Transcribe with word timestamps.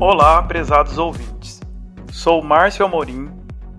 Olá, 0.00 0.42
prezados 0.42 0.98
ouvintes. 0.98 1.60
Sou 2.10 2.42
Márcio 2.42 2.84
Amorim, 2.84 3.30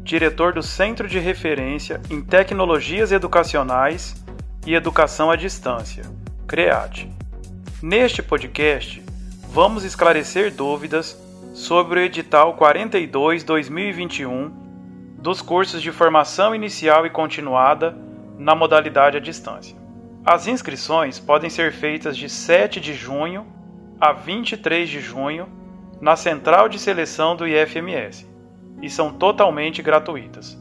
diretor 0.01 0.53
do 0.53 0.63
Centro 0.63 1.09
de 1.09 1.19
Referência 1.19 1.99
em 2.09 2.21
Tecnologias 2.21 3.11
Educacionais 3.11 4.23
e 4.65 4.73
Educação 4.73 5.29
à 5.29 5.35
Distância, 5.35 6.05
CREAD. 6.47 7.11
Neste 7.83 8.23
podcast, 8.23 9.03
vamos 9.49 9.83
esclarecer 9.83 10.53
dúvidas 10.53 11.21
sobre 11.53 11.99
o 11.99 12.03
edital 12.03 12.55
42/2021 12.55 14.53
dos 15.19 15.41
cursos 15.41 15.81
de 15.81 15.91
formação 15.91 16.55
inicial 16.55 17.05
e 17.05 17.09
continuada 17.09 17.93
na 18.37 18.55
modalidade 18.55 19.17
à 19.17 19.19
distância. 19.19 19.75
As 20.25 20.47
inscrições 20.47 21.19
podem 21.19 21.49
ser 21.49 21.73
feitas 21.73 22.15
de 22.15 22.29
7 22.29 22.79
de 22.79 22.93
junho 22.93 23.45
a 23.99 24.13
23 24.13 24.87
de 24.89 25.01
junho 25.01 25.64
na 26.01 26.15
central 26.15 26.67
de 26.69 26.77
seleção 26.77 27.35
do 27.35 27.47
IFMS 27.47 28.27
e 28.81 28.89
são 28.89 29.13
totalmente 29.13 29.81
gratuitas. 29.81 30.57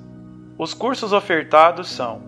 Os 0.59 0.73
cursos 0.73 1.12
ofertados 1.12 1.91
são 1.91 2.23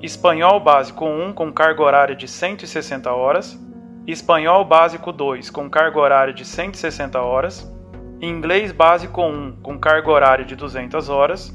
Espanhol 0.00 0.60
Básico 0.60 1.04
1 1.04 1.32
com 1.32 1.52
carga 1.52 1.82
horária 1.82 2.16
de 2.16 2.28
160 2.28 3.12
horas, 3.12 3.58
Espanhol 4.06 4.64
Básico 4.64 5.12
2 5.12 5.50
com 5.50 5.68
carga 5.68 5.98
horária 5.98 6.32
de 6.32 6.44
160 6.44 7.20
horas, 7.20 7.72
Inglês 8.20 8.72
Básico 8.72 9.22
1 9.22 9.56
com 9.62 9.78
carga 9.78 10.10
horária 10.10 10.44
de 10.44 10.54
200 10.54 11.08
horas, 11.08 11.52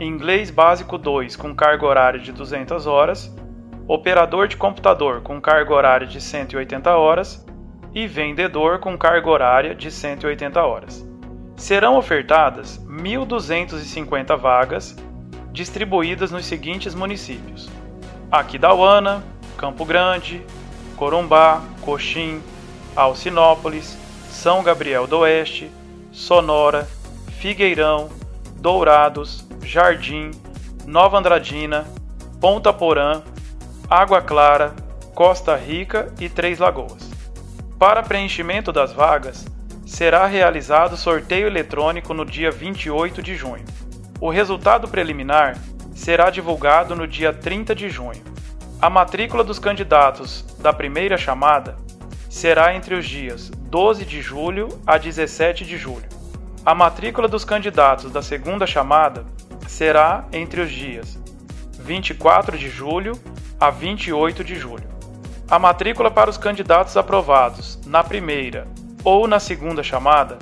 Inglês 0.00 0.50
Básico 0.50 0.96
2 0.96 1.36
com 1.36 1.54
carga 1.54 1.86
horária 1.86 2.18
de 2.18 2.32
200 2.32 2.86
horas, 2.86 3.34
Operador 3.92 4.46
de 4.46 4.56
computador 4.56 5.20
com 5.20 5.40
carga 5.40 5.74
horária 5.74 6.06
de 6.06 6.20
180 6.20 6.96
horas 6.96 7.44
e 7.94 8.06
vendedor 8.06 8.78
com 8.78 8.96
carga 8.96 9.28
horária 9.28 9.74
de 9.74 9.90
180 9.90 10.62
horas. 10.62 11.06
Serão 11.56 11.96
ofertadas 11.96 12.80
1.250 12.86 14.36
vagas 14.36 14.96
distribuídas 15.52 16.30
nos 16.30 16.46
seguintes 16.46 16.94
municípios: 16.94 17.68
Aquidauana, 18.30 19.22
Campo 19.56 19.84
Grande, 19.84 20.42
Corumbá, 20.96 21.62
Coxim, 21.82 22.40
Alcinópolis, 22.94 23.96
São 24.30 24.62
Gabriel 24.62 25.06
do 25.06 25.18
Oeste, 25.18 25.70
Sonora, 26.12 26.88
Figueirão, 27.38 28.08
Dourados, 28.56 29.46
Jardim, 29.62 30.30
Nova 30.86 31.18
Andradina, 31.18 31.86
Ponta 32.40 32.72
Porã, 32.72 33.22
Água 33.88 34.22
Clara, 34.22 34.74
Costa 35.14 35.56
Rica 35.56 36.12
e 36.18 36.28
Três 36.28 36.58
Lagoas. 36.58 37.09
Para 37.80 38.02
preenchimento 38.02 38.72
das 38.72 38.92
vagas, 38.92 39.46
será 39.86 40.26
realizado 40.26 40.98
sorteio 40.98 41.46
eletrônico 41.46 42.12
no 42.12 42.26
dia 42.26 42.50
28 42.50 43.22
de 43.22 43.34
junho. 43.34 43.64
O 44.20 44.28
resultado 44.28 44.86
preliminar 44.86 45.56
será 45.94 46.28
divulgado 46.28 46.94
no 46.94 47.06
dia 47.06 47.32
30 47.32 47.74
de 47.74 47.88
junho. 47.88 48.22
A 48.82 48.90
matrícula 48.90 49.42
dos 49.42 49.58
candidatos 49.58 50.44
da 50.58 50.74
primeira 50.74 51.16
chamada 51.16 51.78
será 52.28 52.74
entre 52.74 52.96
os 52.96 53.06
dias 53.06 53.50
12 53.50 54.04
de 54.04 54.20
julho 54.20 54.68
a 54.86 54.98
17 54.98 55.64
de 55.64 55.78
julho. 55.78 56.04
A 56.66 56.74
matrícula 56.74 57.28
dos 57.28 57.46
candidatos 57.46 58.12
da 58.12 58.20
segunda 58.20 58.66
chamada 58.66 59.24
será 59.66 60.26
entre 60.34 60.60
os 60.60 60.70
dias 60.70 61.18
24 61.78 62.58
de 62.58 62.68
julho 62.68 63.18
a 63.58 63.70
28 63.70 64.44
de 64.44 64.56
julho. 64.56 64.89
A 65.50 65.58
matrícula 65.58 66.10
para 66.12 66.30
os 66.30 66.38
candidatos 66.38 66.96
aprovados 66.96 67.76
na 67.84 68.04
primeira 68.04 68.68
ou 69.02 69.26
na 69.26 69.40
segunda 69.40 69.82
chamada 69.82 70.38